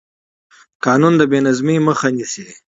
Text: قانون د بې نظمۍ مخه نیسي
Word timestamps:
قانون 0.85 1.13
د 1.17 1.21
بې 1.31 1.39
نظمۍ 1.45 1.77
مخه 1.87 2.07
نیسي 2.17 2.45